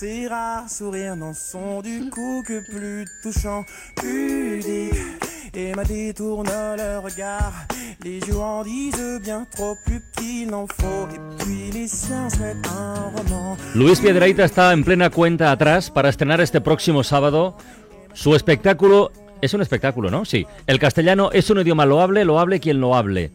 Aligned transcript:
Ces 0.00 0.28
rares 0.28 0.70
sourires 0.70 1.16
n'en 1.16 1.34
sont 1.34 1.82
du 1.82 2.08
coup 2.08 2.44
que 2.46 2.60
plus 2.60 3.04
touchants, 3.20 3.64
pudiques. 3.96 4.94
Et 5.52 5.74
ma 5.74 5.82
détourne 5.82 6.46
le 6.46 7.00
regard. 7.00 7.66
Les 8.04 8.20
joueurs 8.20 8.44
en 8.44 8.62
disent 8.62 9.20
bien 9.20 9.44
trop 9.50 9.76
plus 9.84 10.00
qu'il 10.16 10.50
n'en 10.50 10.68
faut. 10.68 11.08
Et 11.12 11.42
puis 11.42 11.72
les 11.72 11.88
siens 11.88 12.30
se 12.30 12.38
mettent 12.38 12.64
un 12.68 13.10
roman. 13.10 13.56
Luis 13.74 13.98
Piedrahita 13.98 14.44
está 14.44 14.72
en 14.72 14.84
plena 14.84 15.10
cuenta 15.10 15.50
atrás 15.50 15.90
para 15.90 16.10
estrenar 16.10 16.40
este 16.40 16.60
próximo 16.60 17.02
sábado 17.02 17.56
su 18.14 18.36
espectáculo. 18.36 19.10
Es 19.42 19.52
un 19.52 19.62
espectáculo, 19.62 20.12
¿no? 20.12 20.24
Sí. 20.24 20.46
El 20.68 20.78
castellano 20.78 21.32
es 21.32 21.50
un 21.50 21.58
idioma 21.58 21.86
loable, 21.86 22.24
lo 22.24 22.38
hable 22.38 22.60
quien 22.60 22.80
lo 22.80 22.94
hable. 22.94 23.32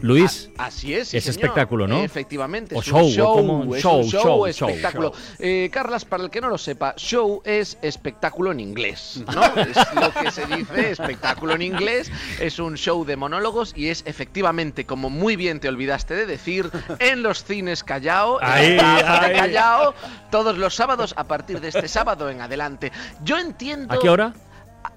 Luis, 0.00 0.50
A- 0.56 0.66
así 0.66 0.94
es. 0.94 1.08
sí, 1.08 1.16
es 1.18 1.24
señor. 1.24 1.36
espectáculo, 1.40 1.86
¿no? 1.86 2.02
Efectivamente. 2.02 2.74
O 2.74 2.80
es 2.80 2.86
show, 2.86 3.04
un 3.04 3.10
show, 3.10 3.34
como- 3.36 3.76
show, 3.76 3.98
un 4.00 4.04
show, 4.08 4.22
show, 4.22 4.46
espectáculo. 4.46 5.10
show. 5.12 5.20
Eh, 5.38 5.68
Carlas, 5.72 6.04
para 6.04 6.24
el 6.24 6.30
que 6.30 6.40
no 6.40 6.48
lo 6.48 6.58
sepa, 6.58 6.94
show 6.96 7.42
es 7.44 7.76
espectáculo 7.82 8.52
en 8.52 8.60
inglés, 8.60 9.22
¿no? 9.32 9.42
es 9.60 9.76
lo 9.94 10.12
que 10.12 10.30
se 10.30 10.46
dice 10.46 10.90
espectáculo 10.92 11.54
en 11.54 11.62
inglés. 11.62 12.10
Es 12.40 12.58
un 12.58 12.76
show 12.76 13.04
de 13.04 13.16
monólogos 13.16 13.72
y 13.76 13.88
es 13.88 14.02
efectivamente, 14.06 14.86
como 14.86 15.10
muy 15.10 15.36
bien 15.36 15.60
te 15.60 15.68
olvidaste 15.68 16.14
de 16.14 16.26
decir, 16.26 16.70
en 16.98 17.22
los 17.22 17.44
cines 17.44 17.84
Callao, 17.84 18.38
de 18.38 18.46
ahí. 18.46 18.76
Callao, 18.78 19.94
todos 20.30 20.56
los 20.58 20.74
sábados 20.74 21.14
a 21.16 21.24
partir 21.24 21.60
de 21.60 21.68
este 21.68 21.88
sábado 21.88 22.30
en 22.30 22.40
adelante. 22.40 22.92
Yo 23.24 23.38
entiendo. 23.38 23.92
¿a 23.94 23.98
qué 23.98 24.08
hora? 24.08 24.32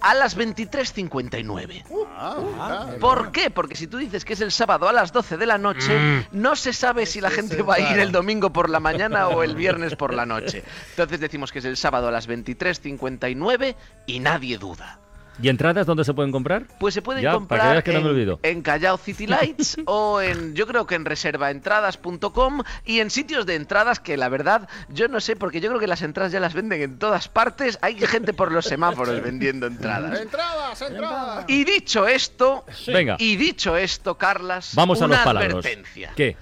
A 0.08 0.14
las 0.14 0.38
23.59. 0.38 3.00
¿Por 3.00 3.32
qué? 3.32 3.50
Porque 3.50 3.76
si 3.76 3.88
tú 3.88 3.98
dices 3.98 4.24
que 4.24 4.34
es 4.34 4.42
el 4.42 4.52
sábado 4.52 4.88
a 4.88 4.94
las 4.94 5.12
12 5.12 5.36
de 5.38 5.46
la 5.48 5.58
noche, 5.58 5.98
Mm. 5.98 6.26
no 6.34 6.56
se 6.56 6.74
sabe 6.74 7.06
si 7.08 7.22
la 7.22 7.32
gente 7.32 7.62
va 7.64 7.76
a 7.76 7.80
ir 7.80 7.98
el 8.00 8.12
domingo 8.12 8.52
por 8.54 8.70
la 8.70 8.80
mañana 8.80 9.30
o 9.30 9.42
el 9.44 9.56
viernes 9.56 9.96
por 9.96 10.14
la 10.14 10.26
noche. 10.28 10.64
Entonces 10.92 11.20
decimos 11.20 11.52
que 11.52 11.58
es 11.60 11.66
el 11.66 11.76
sábado 11.78 12.08
a 12.08 12.12
las 12.12 12.28
23.59 12.28 13.76
y 14.06 14.20
nadie 14.20 14.58
duda. 14.60 15.00
¿Y 15.42 15.50
entradas 15.50 15.86
dónde 15.86 16.04
se 16.06 16.14
pueden 16.14 16.32
comprar? 16.32 16.66
Pues 16.80 16.94
se 16.94 17.02
pueden 17.02 17.22
Ya, 17.24 17.30
para 17.32 17.34
que 17.34 17.40
comprar 17.40 17.72
veas 17.72 17.84
que 17.84 17.94
no 17.94 18.00
me 18.02 18.06
en, 18.10 18.12
olvido. 18.16 18.40
en 18.44 18.62
Callao 18.62 18.98
City 18.98 19.28
Lights 19.28 19.78
o 19.86 20.22
en, 20.22 20.56
yo 20.56 20.66
creo 20.68 20.88
que 20.88 20.96
en 20.96 21.04
reservaentradas.com 21.06 22.62
y 22.86 23.00
en 23.00 23.10
sitios 23.10 23.46
de 23.46 23.56
entradas 23.56 24.00
que 24.00 24.18
la 24.18 24.30
verdad 24.30 24.70
yo 24.90 25.08
no 25.08 25.20
sé 25.20 25.36
porque 25.36 25.60
yo 25.62 25.70
creo 25.70 25.80
que 25.80 25.88
las 25.88 26.02
entradas 26.02 26.32
ya 26.32 26.40
las 26.40 26.54
venden 26.54 26.82
en 26.82 27.00
todas 27.00 27.28
partes. 27.28 27.78
Hay 27.82 27.96
gente 28.00 28.34
por 28.34 28.52
los 28.52 28.66
semáforos 28.66 29.22
vendiendo 29.22 29.68
entradas. 29.68 30.20
Entradas, 30.20 30.82
entradas. 30.82 31.46
Y 31.48 31.64
dicho 31.66 32.08
esto, 32.08 32.66
Venga. 32.88 33.18
y 33.20 33.36
dicho 33.36 33.76
esto, 33.78 34.18
Carlas, 34.18 34.72
Vamos 34.76 35.02
a 35.02 35.06
una 35.06 35.16
los 35.18 35.24
palabras. 35.26 35.52
advertencia. 35.54 36.14
¿Qué? 36.16 36.38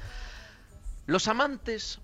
Los 1.05 1.27
amantes, 1.27 1.99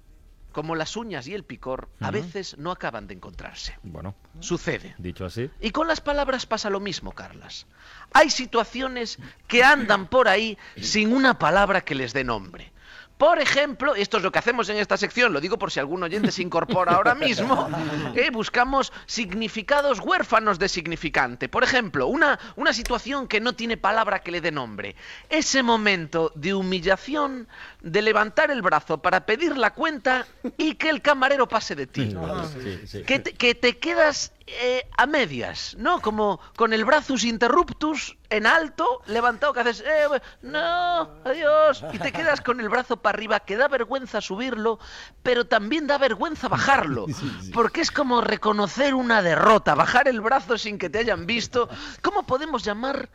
como 0.51 0.75
las 0.75 0.95
uñas 0.97 1.27
y 1.27 1.33
el 1.33 1.43
picor, 1.43 1.89
a 1.99 2.11
veces 2.11 2.57
no 2.57 2.71
acaban 2.71 3.07
de 3.07 3.13
encontrarse. 3.13 3.77
Bueno, 3.83 4.15
Sucede. 4.39 4.95
dicho 4.97 5.25
así. 5.25 5.49
Y 5.61 5.71
con 5.71 5.87
las 5.87 6.01
palabras 6.01 6.45
pasa 6.45 6.69
lo 6.69 6.79
mismo, 6.79 7.11
Carlas. 7.11 7.67
Hay 8.13 8.29
situaciones 8.29 9.19
que 9.47 9.63
andan 9.63 10.07
por 10.07 10.27
ahí 10.27 10.57
sin 10.79 11.13
una 11.13 11.37
palabra 11.37 11.81
que 11.81 11.95
les 11.95 12.13
dé 12.13 12.23
nombre. 12.23 12.71
Por 13.19 13.41
ejemplo, 13.41 13.97
y 13.97 14.01
esto 14.01 14.15
es 14.15 14.23
lo 14.23 14.31
que 14.31 14.39
hacemos 14.39 14.69
en 14.69 14.77
esta 14.77 14.95
sección, 14.95 15.33
lo 15.33 15.41
digo 15.41 15.59
por 15.59 15.71
si 15.71 15.81
algún 15.81 16.01
oyente 16.01 16.31
se 16.31 16.41
incorpora 16.41 16.93
ahora 16.93 17.15
mismo, 17.15 17.67
eh, 18.15 18.29
buscamos 18.31 18.93
significados 19.07 19.99
huérfanos 19.99 20.57
de 20.57 20.69
significante. 20.69 21.49
Por 21.49 21.65
ejemplo, 21.65 22.07
una, 22.07 22.39
una 22.55 22.71
situación 22.71 23.27
que 23.27 23.41
no 23.41 23.51
tiene 23.51 23.75
palabra 23.75 24.19
que 24.19 24.31
le 24.31 24.39
dé 24.39 24.53
nombre. 24.53 24.95
Ese 25.29 25.63
momento 25.63 26.31
de 26.33 26.53
humillación, 26.53 27.49
de 27.81 28.01
levantar 28.03 28.51
el 28.51 28.61
brazo 28.61 29.01
para 29.01 29.25
pedir 29.25 29.57
la 29.57 29.73
cuenta 29.73 30.25
y 30.55 30.75
que 30.75 30.89
el 30.89 31.01
camarero 31.01 31.45
pase 31.49 31.75
de 31.75 31.87
ti 31.87 32.15
Sí, 32.63 32.79
sí. 32.85 33.03
que 33.03 33.19
te, 33.19 33.33
que 33.33 33.53
te 33.53 33.79
quedas 33.79 34.31
eh, 34.47 34.87
a 34.97 35.05
medias, 35.07 35.75
¿no? 35.77 35.99
Como 35.99 36.39
con 36.55 36.71
el 36.71 36.85
brazus 36.85 37.25
interruptus 37.25 38.15
en 38.29 38.45
alto, 38.45 39.01
levantado, 39.07 39.53
que 39.53 39.61
haces, 39.61 39.81
eh, 39.81 40.21
no, 40.41 41.09
adiós, 41.23 41.83
y 41.91 41.99
te 41.99 42.11
quedas 42.11 42.41
con 42.41 42.59
el 42.59 42.69
brazo 42.69 42.97
para 42.97 43.15
arriba, 43.17 43.39
que 43.39 43.57
da 43.57 43.67
vergüenza 43.67 44.21
subirlo, 44.21 44.79
pero 45.23 45.47
también 45.47 45.87
da 45.87 45.97
vergüenza 45.97 46.47
bajarlo, 46.47 47.07
porque 47.53 47.81
es 47.81 47.91
como 47.91 48.21
reconocer 48.21 48.93
una 48.93 49.21
derrota, 49.21 49.75
bajar 49.75 50.07
el 50.07 50.21
brazo 50.21 50.57
sin 50.57 50.77
que 50.77 50.89
te 50.89 50.99
hayan 50.99 51.25
visto. 51.25 51.69
¿Cómo 52.01 52.23
podemos 52.23 52.63
llamar 52.63 53.09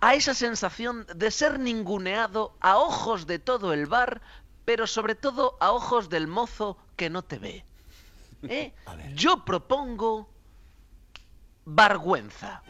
a 0.00 0.14
esa 0.14 0.34
sensación 0.34 1.06
de 1.14 1.30
ser 1.30 1.58
ninguneado 1.58 2.54
a 2.60 2.76
ojos 2.76 3.26
de 3.26 3.38
todo 3.38 3.72
el 3.72 3.86
bar, 3.86 4.20
pero 4.64 4.86
sobre 4.86 5.14
todo 5.14 5.56
a 5.60 5.72
ojos 5.72 6.08
del 6.08 6.26
mozo 6.26 6.76
que 6.96 7.08
no 7.08 7.22
te 7.22 7.38
ve? 7.38 7.64
¿Eh? 8.42 8.72
Yo 9.14 9.44
propongo 9.44 10.28
Vergüenza. 11.64 12.62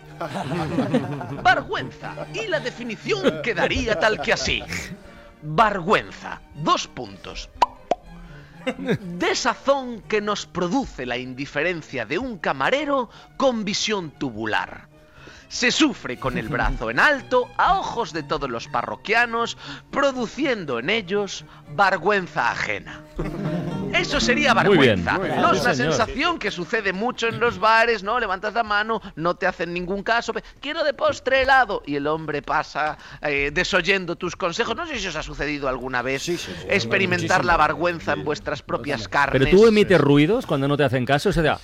Vergüenza. 1.42 2.26
Y 2.34 2.46
la 2.46 2.60
definición 2.60 3.42
quedaría 3.42 3.98
tal 3.98 4.20
que 4.20 4.32
así. 4.32 4.62
Vergüenza. 5.42 6.40
Dos 6.54 6.86
puntos. 6.88 7.48
Desazón 9.18 10.02
que 10.02 10.20
nos 10.20 10.46
produce 10.46 11.04
la 11.06 11.16
indiferencia 11.16 12.06
de 12.06 12.18
un 12.18 12.38
camarero 12.38 13.10
con 13.36 13.64
visión 13.64 14.10
tubular. 14.12 14.88
Se 15.48 15.70
sufre 15.70 16.18
con 16.18 16.38
el 16.38 16.48
brazo 16.48 16.88
en 16.90 16.98
alto 16.98 17.50
a 17.58 17.78
ojos 17.78 18.12
de 18.12 18.22
todos 18.22 18.48
los 18.48 18.68
parroquianos, 18.68 19.58
produciendo 19.90 20.78
en 20.78 20.88
ellos 20.88 21.44
vergüenza 21.76 22.50
ajena. 22.50 23.02
Eso 24.02 24.20
sería 24.20 24.52
Muy 24.54 24.78
bien, 24.78 25.04
vergüenza. 25.04 25.18
muy 25.18 25.28
bien. 25.28 25.40
No 25.40 25.52
es 25.52 25.60
una 25.60 25.74
sensación 25.74 26.38
que 26.38 26.50
sucede 26.50 26.92
mucho 26.92 27.28
en 27.28 27.38
los 27.38 27.58
bares, 27.58 28.02
¿no? 28.02 28.18
Levantas 28.18 28.52
la 28.52 28.64
mano, 28.64 29.00
no 29.16 29.36
te 29.36 29.46
hacen 29.46 29.72
ningún 29.72 30.02
caso. 30.02 30.32
Quiero 30.60 30.82
de 30.82 30.92
postre 30.92 31.42
helado. 31.42 31.82
Y 31.86 31.96
el 31.96 32.06
hombre 32.08 32.42
pasa 32.42 32.98
eh, 33.22 33.50
desoyendo 33.52 34.16
tus 34.16 34.34
consejos. 34.34 34.74
No 34.76 34.86
sé 34.86 34.98
si 34.98 35.06
os 35.06 35.16
ha 35.16 35.22
sucedido 35.22 35.68
alguna 35.68 36.02
vez 36.02 36.28
experimentar 36.68 37.44
la 37.44 37.56
vergüenza 37.56 38.12
en 38.14 38.24
vuestras 38.24 38.62
propias 38.62 39.06
carnes. 39.08 39.42
Pero 39.44 39.56
tú 39.56 39.66
emites 39.66 40.00
ruidos 40.00 40.46
cuando 40.46 40.66
no 40.66 40.76
te 40.76 40.84
hacen 40.84 41.06
caso, 41.06 41.28
o 41.28 41.32
sea, 41.32 41.58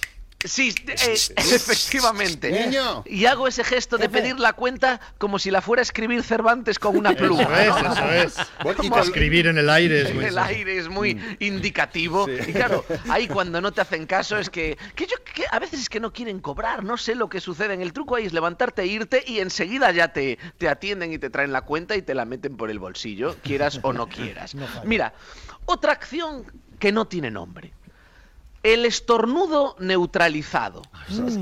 Sí, 0.44 0.72
eh, 0.86 1.16
efectivamente. 1.36 2.50
Niño. 2.50 3.02
Y 3.06 3.26
hago 3.26 3.48
ese 3.48 3.64
gesto 3.64 3.98
de 3.98 4.08
pedir 4.08 4.38
la 4.38 4.52
cuenta 4.52 5.00
como 5.18 5.38
si 5.38 5.50
la 5.50 5.60
fuera 5.60 5.80
a 5.80 5.82
escribir 5.82 6.22
Cervantes 6.22 6.78
con 6.78 6.96
una 6.96 7.12
pluma. 7.14 7.42
Eso 7.62 7.78
es, 7.78 7.86
eso 8.36 8.38
es. 8.40 8.46
Y 8.70 8.74
Como- 8.76 8.94
te- 8.96 9.00
Escribir 9.02 9.46
en 9.48 9.58
el 9.58 9.68
aire 9.68 10.02
es 10.02 10.14
muy 10.14 10.24
el 10.26 10.38
aire 10.38 10.78
es 10.78 10.88
muy 10.88 11.20
indicativo. 11.40 12.28
Y 12.28 12.52
claro, 12.52 12.84
ahí 13.08 13.26
cuando 13.28 13.60
no 13.60 13.72
te 13.72 13.80
hacen 13.80 14.06
caso 14.06 14.38
es 14.38 14.48
que, 14.50 14.78
que 14.94 15.06
yo 15.06 15.16
que 15.24 15.44
a 15.50 15.58
veces 15.58 15.80
es 15.80 15.88
que 15.88 15.98
no 16.00 16.12
quieren 16.12 16.40
cobrar, 16.40 16.84
no 16.84 16.96
sé 16.96 17.14
lo 17.14 17.28
que 17.28 17.40
sucede. 17.40 17.74
En 17.74 17.80
el 17.82 17.92
truco 17.92 18.14
ahí 18.14 18.26
es 18.26 18.32
levantarte 18.32 18.82
e 18.82 18.86
irte 18.86 19.24
y 19.26 19.40
enseguida 19.40 19.90
ya 19.92 20.12
te, 20.12 20.38
te 20.58 20.68
atienden 20.68 21.12
y 21.12 21.18
te 21.18 21.30
traen 21.30 21.52
la 21.52 21.62
cuenta 21.62 21.96
y 21.96 22.02
te 22.02 22.14
la 22.14 22.24
meten 22.24 22.56
por 22.56 22.70
el 22.70 22.78
bolsillo, 22.78 23.36
quieras 23.42 23.80
o 23.82 23.92
no 23.92 24.08
quieras. 24.08 24.54
Mira, 24.84 25.14
otra 25.66 25.92
acción 25.92 26.44
que 26.78 26.92
no 26.92 27.06
tiene 27.06 27.30
nombre. 27.30 27.72
El 28.62 28.84
estornudo 28.84 29.76
neutralizado. 29.78 30.82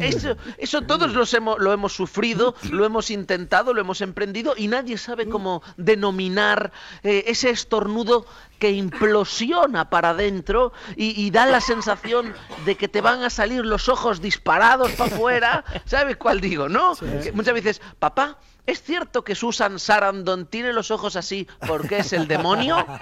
Eso, 0.00 0.36
eso 0.58 0.82
todos 0.82 1.12
los 1.12 1.32
hemos, 1.34 1.58
lo 1.58 1.72
hemos 1.72 1.92
sufrido, 1.92 2.54
lo 2.70 2.84
hemos 2.84 3.10
intentado, 3.10 3.72
lo 3.72 3.80
hemos 3.80 4.00
emprendido 4.00 4.54
y 4.56 4.68
nadie 4.68 4.98
sabe 4.98 5.28
cómo 5.28 5.62
denominar 5.76 6.72
eh, 7.02 7.24
ese 7.26 7.50
estornudo 7.50 8.26
que 8.58 8.70
implosiona 8.70 9.90
para 9.90 10.10
adentro 10.10 10.72
y, 10.96 11.20
y 11.20 11.30
da 11.30 11.46
la 11.46 11.60
sensación 11.60 12.34
de 12.64 12.76
que 12.76 12.88
te 12.88 13.00
van 13.00 13.22
a 13.22 13.30
salir 13.30 13.64
los 13.64 13.88
ojos 13.88 14.20
disparados 14.20 14.92
para 14.92 15.14
afuera. 15.14 15.64
¿Sabes 15.84 16.16
cuál 16.16 16.40
digo, 16.40 16.68
no? 16.68 16.94
Muchas 17.34 17.54
veces, 17.54 17.82
papá, 17.98 18.38
¿Es 18.66 18.82
cierto 18.82 19.22
que 19.22 19.36
Susan 19.36 19.78
Sarandon 19.78 20.46
tiene 20.46 20.72
los 20.72 20.90
ojos 20.90 21.14
así 21.14 21.46
porque 21.68 21.98
es 21.98 22.12
el 22.12 22.26
demonio? 22.26 22.84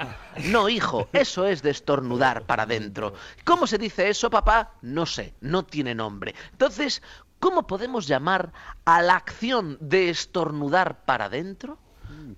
No, 0.50 0.68
hijo, 0.68 1.08
eso 1.12 1.46
es 1.46 1.62
de 1.62 1.70
estornudar 1.70 2.44
para 2.44 2.64
adentro. 2.64 3.14
¿Cómo 3.44 3.68
se 3.68 3.78
dice 3.78 4.08
eso, 4.08 4.28
papá? 4.30 4.72
No 4.82 5.06
sé, 5.06 5.32
no 5.40 5.64
tiene 5.64 5.94
nombre. 5.94 6.34
Entonces, 6.50 7.02
¿cómo 7.38 7.68
podemos 7.68 8.08
llamar 8.08 8.52
a 8.84 9.00
la 9.00 9.14
acción 9.14 9.78
de 9.80 10.10
estornudar 10.10 11.04
para 11.04 11.26
adentro? 11.26 11.78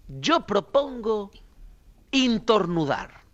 Yo 0.08 0.46
propongo 0.46 1.30
intornudar. 2.10 3.26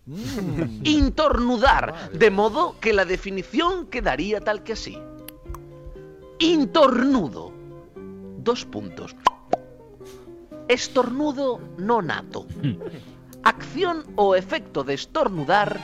Intornudar, 0.83 2.11
de 2.13 2.31
modo 2.31 2.77
que 2.81 2.93
la 2.93 3.05
definición 3.05 3.87
quedaría 3.87 4.41
tal 4.41 4.63
que 4.63 4.73
así. 4.73 4.99
Intornudo. 6.39 7.53
Dos 8.39 8.65
puntos. 8.65 9.15
Estornudo 10.67 11.61
no 11.79 12.03
nato. 12.03 12.47
Acción 13.45 14.05
o 14.17 14.35
efecto 14.35 14.85
de 14.85 14.95
estornudar 14.95 15.79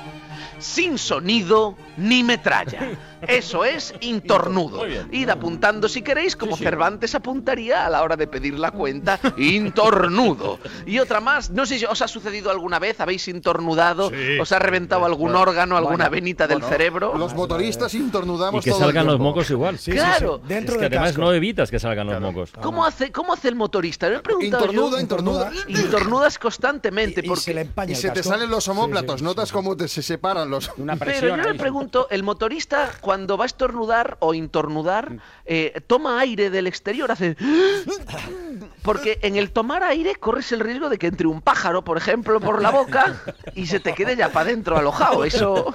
sin 0.58 0.98
sonido 0.98 1.76
ni 1.96 2.22
metralla. 2.22 2.98
Eso 3.26 3.64
es 3.64 3.94
intornudo. 4.00 4.82
Id 5.10 5.28
apuntando 5.28 5.88
si 5.88 6.02
queréis, 6.02 6.36
como 6.36 6.56
Cervantes 6.56 7.14
apuntaría 7.14 7.84
a 7.86 7.90
la 7.90 8.02
hora 8.02 8.16
de 8.16 8.26
pedir 8.26 8.58
la 8.58 8.70
cuenta. 8.70 9.18
Intornudo. 9.36 10.58
Y 10.86 10.98
otra 10.98 11.20
más, 11.20 11.50
no 11.50 11.66
sé 11.66 11.78
si 11.78 11.84
os 11.84 12.00
ha 12.02 12.08
sucedido 12.08 12.50
alguna 12.50 12.78
vez, 12.78 13.00
habéis 13.00 13.26
intornudado, 13.28 14.10
os 14.40 14.52
ha 14.52 14.58
reventado 14.58 15.04
algún 15.04 15.34
órgano, 15.34 15.76
alguna 15.76 16.08
venita 16.08 16.46
del 16.46 16.58
Bueno, 16.58 16.68
cerebro. 16.76 17.14
Los 17.18 17.34
motoristas 17.34 17.92
Y 17.94 17.98
intornudamos 17.98 18.64
que 18.64 18.70
todo 18.70 18.80
el 18.80 18.84
salgan 18.86 19.06
los 19.06 19.14
tiempo. 19.16 19.24
mocos 19.24 19.50
igual. 19.50 19.78
Sí, 19.78 19.92
sí, 19.92 19.98
Claro. 19.98 20.40
sí. 20.42 20.48
Dentro 20.48 20.74
es 20.74 20.78
que 20.80 20.84
del 20.88 20.92
además 20.98 21.08
casco. 21.10 21.22
no 21.22 21.32
evitas 21.32 21.70
que 21.70 21.78
salgan 21.78 22.06
los 22.06 22.20
mocos. 22.20 22.50
¿Cómo 22.60 22.84
hace, 22.84 23.12
¿Cómo 23.12 23.32
hace 23.32 23.48
el 23.48 23.54
motorista? 23.56 24.08
Me 24.08 24.16
he 24.16 24.20
preguntado 24.20 24.64
Intornuda, 24.66 24.96
yo. 24.96 25.00
intornuda. 25.00 25.50
Intornudas 25.68 26.38
constantemente. 26.38 27.20
Y, 27.22 27.24
y 27.26 27.28
porque... 27.28 27.42
se 27.42 27.54
le 27.54 27.60
empaña 27.62 27.90
Y 27.90 27.94
el 27.94 28.00
se 28.00 28.10
te 28.10 28.22
salen 28.22 28.50
los 28.50 28.66
homóplatos, 28.68 29.14
Sí, 29.14 29.18
sí, 29.18 29.24
notas 29.24 29.48
sí. 29.48 29.52
cómo 29.54 29.76
te, 29.76 29.88
se 29.88 30.02
separan 30.02 30.50
los... 30.50 30.70
Una 30.76 30.96
Pero 30.96 31.10
presión 31.10 31.36
yo 31.38 31.44
me 31.44 31.50
ahí. 31.52 31.58
pregunto, 31.58 32.06
el 32.10 32.22
motorista 32.22 32.90
cuando 33.08 33.38
va 33.38 33.44
a 33.44 33.46
estornudar 33.46 34.18
o 34.20 34.34
intornudar, 34.34 35.16
eh, 35.46 35.80
toma 35.86 36.20
aire 36.20 36.50
del 36.50 36.66
exterior, 36.66 37.10
hace... 37.10 37.38
Porque 38.82 39.18
en 39.22 39.36
el 39.36 39.50
tomar 39.50 39.82
aire 39.82 40.14
corres 40.16 40.52
el 40.52 40.60
riesgo 40.60 40.90
de 40.90 40.98
que 40.98 41.06
entre 41.06 41.26
un 41.26 41.40
pájaro, 41.40 41.82
por 41.82 41.96
ejemplo, 41.96 42.38
por 42.38 42.60
la 42.60 42.68
boca 42.68 43.16
y 43.54 43.66
se 43.66 43.80
te 43.80 43.94
quede 43.94 44.14
ya 44.14 44.30
para 44.30 44.50
adentro 44.50 44.76
alojado. 44.76 45.24
Eso... 45.24 45.72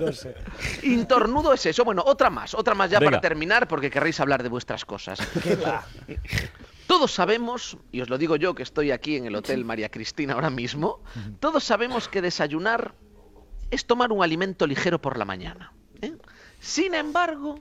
No 0.00 0.12
sé. 0.14 0.34
Intornudo 0.82 1.52
es 1.52 1.66
eso. 1.66 1.84
Bueno, 1.84 2.02
otra 2.06 2.30
más, 2.30 2.54
otra 2.54 2.74
más 2.74 2.90
ya 2.90 3.00
Venga. 3.00 3.10
para 3.10 3.20
terminar 3.20 3.68
porque 3.68 3.90
querréis 3.90 4.18
hablar 4.20 4.42
de 4.42 4.48
vuestras 4.48 4.86
cosas. 4.86 5.20
¿Qué 5.42 5.56
va? 5.56 5.84
Todos 6.86 7.12
sabemos, 7.12 7.76
y 7.90 8.00
os 8.00 8.08
lo 8.08 8.16
digo 8.16 8.36
yo 8.36 8.54
que 8.54 8.62
estoy 8.62 8.92
aquí 8.92 9.16
en 9.16 9.26
el 9.26 9.34
Hotel 9.34 9.66
María 9.66 9.90
Cristina 9.90 10.32
ahora 10.32 10.48
mismo, 10.48 11.02
todos 11.38 11.64
sabemos 11.64 12.08
que 12.08 12.22
desayunar 12.22 12.94
es 13.70 13.84
tomar 13.84 14.10
un 14.10 14.22
alimento 14.22 14.66
ligero 14.66 15.02
por 15.02 15.18
la 15.18 15.26
mañana. 15.26 15.74
¿eh? 16.02 16.14
Sin 16.62 16.94
embargo, 16.94 17.58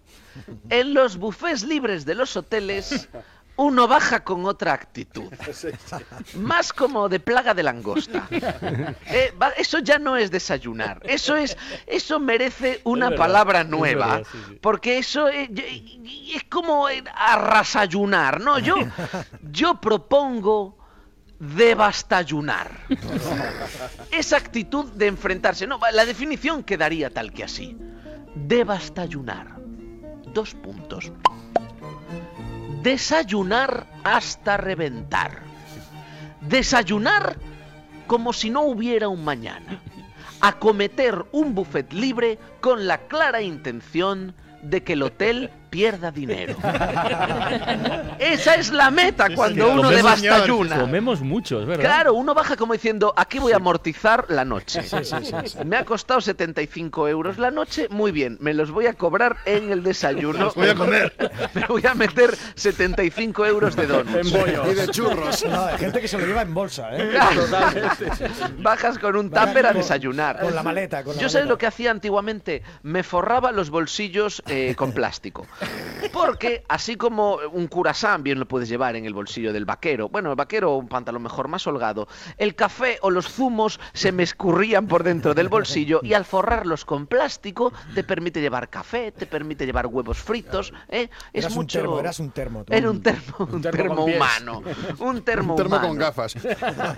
en 0.70 0.94
los 0.94 1.18
bufés 1.18 1.64
libres 1.64 2.06
de 2.06 2.14
los 2.14 2.38
hoteles, 2.38 3.10
uno 3.56 3.88
baja 3.88 4.24
con 4.24 4.46
otra 4.46 4.74
actitud. 4.74 5.32
Más 6.36 6.72
como 6.72 7.10
de 7.10 7.20
plaga 7.20 7.54
de 7.56 7.64
langosta. 7.64 8.28
Eh, 9.14 9.34
va- 9.42 9.50
eso 9.58 9.80
ya 9.80 9.98
no 10.00 10.16
es 10.18 10.30
desayunar. 10.32 11.02
Eso 11.04 11.36
es, 11.36 11.58
eso 11.88 12.20
merece 12.20 12.80
una 12.86 13.10
verdad, 13.10 13.26
palabra 13.26 13.62
es 13.62 13.68
nueva. 13.68 14.06
verdad, 14.18 14.28
sí, 14.32 14.38
sí. 14.50 14.60
Porque 14.62 14.98
eso 15.00 15.28
es, 15.28 15.50
es 16.36 16.44
como 16.46 16.88
eh, 16.88 17.04
arrasayunar, 17.14 18.40
¿no? 18.40 18.60
Yo, 18.60 18.76
yo 19.52 19.82
propongo 19.82 20.78
devastayunar. 21.40 22.70
Esa 24.12 24.38
actitud 24.38 24.86
de 24.94 25.08
enfrentarse. 25.08 25.66
No, 25.68 25.80
la 25.92 26.06
definición 26.06 26.64
quedaría 26.64 27.10
tal 27.10 27.34
que 27.34 27.44
así. 27.44 27.76
Devastayunar. 28.36 29.60
Dos 30.34 30.54
puntos. 30.54 31.12
Desayunar 32.82 33.88
hasta 34.04 34.58
reventar. 34.58 35.42
Desayunar 36.42 37.38
como 38.08 38.34
si 38.34 38.50
no 38.50 38.62
hubiera 38.62 39.10
un 39.10 39.24
mañana. 39.24 39.82
Acometer 40.40 41.26
un 41.32 41.54
buffet 41.54 41.94
libre 41.94 42.40
con 42.62 42.88
la 42.88 42.98
clara 43.08 43.42
intención 43.42 44.34
de 44.64 44.84
que 44.84 44.94
el 44.94 45.04
hotel 45.04 45.52
pierda 45.72 46.12
dinero. 46.12 46.56
Esa 48.20 48.56
es 48.56 48.72
la 48.72 48.92
meta 48.92 49.34
cuando 49.34 49.72
uno 49.72 49.84
comemos- 49.84 49.96
devastayuna. 50.22 50.80
Comemos 50.82 51.22
mucho, 51.22 51.62
es 51.62 51.66
verdad. 51.66 51.84
Claro, 51.84 52.14
uno 52.14 52.34
baja 52.36 52.56
como 52.58 52.74
diciendo, 52.74 53.14
aquí 53.18 53.40
voy 53.40 53.54
a 53.54 53.56
amortizar 53.56 54.26
la 54.30 54.46
noche. 54.46 54.84
Sí, 54.84 55.04
sí, 55.04 55.16
sí, 55.24 55.34
sí. 55.46 55.58
Me 55.66 55.78
ha 55.78 55.86
costado 55.86 56.22
75 56.22 57.08
euros 57.08 57.38
la 57.40 57.50
noche, 57.52 57.88
muy 57.90 58.12
bien, 58.12 58.38
me 58.42 58.54
los 58.54 58.70
voy 58.70 58.86
a 58.88 58.94
cobrar 58.94 59.38
en 59.46 59.72
el 59.72 59.82
desayuno. 59.82 60.52
voy 60.56 60.70
a 60.70 60.76
comer. 60.76 61.14
Me 61.54 61.66
voy 61.68 61.86
a 61.86 61.94
meter 61.96 62.36
75 62.56 63.46
euros 63.46 63.76
de 63.76 63.88
donuts. 63.88 64.32
Y 64.32 64.74
de 64.74 64.88
churros. 64.90 65.46
No, 65.46 65.66
hay 65.66 65.78
gente 65.78 66.02
que 66.02 66.08
se 66.08 66.18
lo 66.18 66.26
lleva 66.26 66.42
en 66.42 66.54
bolsa, 66.54 66.90
¿eh? 66.96 67.10
Claro. 67.22 67.44
Bajas 68.60 69.00
con 69.00 69.16
un 69.16 69.30
tupper 69.32 69.66
a 69.66 69.74
desayunar. 69.74 70.40
con 70.42 70.54
la 70.54 70.64
maleta, 70.64 71.04
con 71.04 71.16
la 71.16 71.22
Yo 71.22 71.30
sé 71.30 71.46
lo 71.46 71.58
que 71.58 71.66
hacía 71.66 71.92
antiguamente. 71.92 72.62
Me 72.84 73.04
forraba 73.04 73.52
los 73.52 73.70
bolsillos 73.70 74.44
eh, 74.48 74.76
con 74.76 74.92
plástico. 74.92 75.48
Porque 76.12 76.64
así 76.68 76.96
como 76.96 77.36
un 77.54 77.68
curasán 77.68 78.24
bien 78.24 78.40
lo 78.40 78.48
puedes 78.48 78.68
llevar 78.70 78.96
en 78.96 79.06
el 79.06 79.14
bolsillo 79.14 79.54
del 79.54 79.66
vaquero, 79.66 80.10
bueno, 80.10 80.30
el 80.32 80.36
vaquero 80.36 80.76
un 80.76 80.88
pantalón 80.88 81.22
mejor 81.24 81.48
más 81.48 81.66
holgado, 81.68 82.08
el 82.38 82.56
café 82.56 82.98
o 83.02 83.10
los 83.12 83.28
zumos 83.28 83.80
se 83.94 84.12
me 84.12 84.24
escurrían 84.24 84.88
por 84.88 85.04
dentro 85.04 85.34
del 85.34 85.48
bolsillo 85.50 86.00
y 86.04 86.14
al 86.14 86.26
forrarlos 86.26 86.86
con 86.86 87.08
plástico 87.08 87.72
te 87.94 88.04
permite 88.04 88.42
llevar 88.42 88.70
café, 88.70 89.12
te 89.12 89.26
permite 89.26 89.66
llevar 89.66 89.88
huevos 89.88 90.18
fritos, 90.18 90.74
¿eh? 90.90 91.10
Es 91.34 91.44
Eras 91.46 91.52
un 91.52 91.58
mucho... 91.60 91.80
termo, 91.80 92.00
eras 92.00 92.20
un 92.20 92.32
termo. 92.32 92.64
tú. 92.64 92.74
Era 92.74 92.90
un 92.90 93.02
termo, 93.02 93.36
un 93.52 93.62
termo 93.62 94.06
humano. 94.06 94.64
Un 95.00 95.22
termo, 95.22 95.54
Un 95.54 95.58
termo 95.58 95.76
humano. 95.76 95.88
con 95.88 95.98
gafas. 95.98 96.36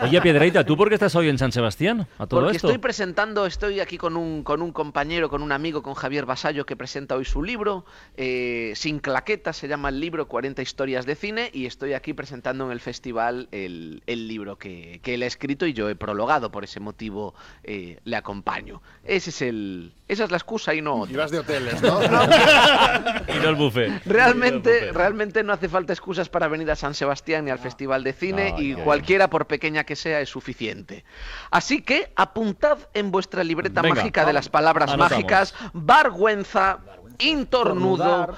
Oye, 0.02 0.22
Piedreita, 0.22 0.66
¿tú 0.66 0.76
por 0.78 0.88
qué 0.90 0.96
estás 0.96 1.16
hoy 1.16 1.30
en 1.30 1.38
San 1.38 1.52
Sebastián? 1.52 2.08
A 2.18 2.26
todo 2.28 2.42
Porque 2.42 2.56
esto. 2.58 2.68
estoy 2.68 2.80
presentando, 2.80 3.46
estoy 3.46 3.80
aquí 3.80 3.98
con 3.98 4.16
un, 4.18 4.44
con 4.44 4.62
un 4.62 4.72
compañero, 4.72 5.30
con 5.30 5.42
un 5.42 5.52
amigo, 5.52 5.84
con 5.84 5.94
Javier 5.94 6.26
Basallo, 6.26 6.66
que 6.66 6.76
presenta 6.76 7.16
hoy 7.16 7.26
su 7.26 7.44
libro, 7.44 7.86
eh, 8.18 8.52
Sin 8.76 9.00
claqueta, 9.00 9.54
se 9.54 9.68
llama 9.68 9.90
el 9.90 10.00
libro 10.00 10.28
40 10.28 10.62
historias 10.62 11.06
de 11.06 11.16
cine, 11.16 11.50
y 11.54 11.66
estoy 11.66 11.94
aquí 11.94 12.14
presentando 12.14 12.66
en 12.66 12.72
el 12.72 12.80
festival 12.80 13.48
el, 13.52 14.04
el 14.08 14.28
libro 14.28 14.58
que, 14.58 15.00
que 15.04 15.14
él 15.16 15.24
ha 15.24 15.28
escrito 15.28 15.66
y 15.66 15.74
yo 15.74 15.90
he 15.90 15.96
prologado, 15.96 16.52
por 16.52 16.64
ese 16.64 16.80
motivo 16.80 17.34
eh, 17.64 18.00
le 18.04 18.16
acompaño. 18.16 18.82
Ese 19.04 19.30
es 19.32 19.42
el, 19.42 19.94
esa 20.08 20.24
es 20.26 20.32
la 20.32 20.38
excusa 20.38 20.74
y 20.74 20.82
no 20.82 20.98
Y 21.00 21.02
otra. 21.12 21.18
vas 21.24 21.32
de 21.32 21.40
hoteles, 21.40 21.82
¿no? 21.82 22.00
Y 23.28 23.40
no 23.42 23.50
el 23.50 23.56
buffet. 23.56 24.02
Realmente, 24.06 24.70
Y 24.70 24.74
no 24.74 24.78
el 24.78 24.80
buffet. 24.88 24.96
realmente 24.96 25.44
no 25.44 25.54
hace 25.54 25.70
falta 25.70 25.94
excusas 25.94 26.30
para 26.30 26.48
venir 26.48 26.70
a 26.72 26.76
San 26.76 26.94
Sebastián 26.94 27.46
ni 27.46 27.52
al 27.52 27.60
Festival 27.60 28.04
de 28.04 28.14
Cine 28.14 28.52
No, 28.52 28.62
y 28.62 28.72
no. 28.76 28.84
cualquiera, 28.84 29.30
por 29.30 29.48
pequeña 29.48 29.84
que 29.84 29.96
sea, 29.96 30.22
es 30.22 30.30
suficiente. 30.30 31.04
Así 31.52 31.82
que 31.82 32.12
apuntad 32.16 32.78
en 32.94 33.12
vuestra 33.12 33.44
libreta 33.44 33.82
Venga, 33.82 33.96
mágica 33.96 34.26
de 34.26 34.34
las 34.34 34.50
palabras 34.50 34.90
Anotamos. 34.92 35.12
mágicas 35.12 35.54
vergüenza, 35.74 36.80
intornudo, 37.20 38.36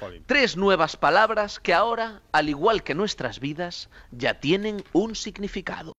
jolín. 0.00 0.24
Tres 0.26 0.56
nuevas 0.56 0.96
palabras 0.96 1.58
que 1.60 1.74
ahora, 1.74 2.22
al 2.32 2.48
igual 2.48 2.82
que 2.82 2.94
nuestras 2.94 3.40
vidas, 3.40 3.88
ya 4.10 4.34
tienen 4.34 4.84
un 4.92 5.14
significado. 5.14 5.90